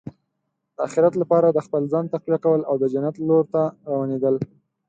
د 0.75 0.77
اخرت 0.87 1.13
لپاره 1.21 1.47
د 1.51 1.59
خپل 1.65 1.81
ځان 1.91 2.05
تقویه 2.13 2.37
کول 2.45 2.61
او 2.69 2.75
د 2.81 2.83
جنت 2.93 3.15
لور 3.27 3.43
ته 3.53 3.61
روانېدل. 3.89 4.35